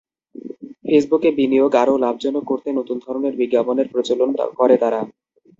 [0.85, 4.99] ফেসবুকে বিনিয়োগ আরও লাভজনক করতে নতুন ধরনের বিজ্ঞাপনের প্রচলন করে তারা।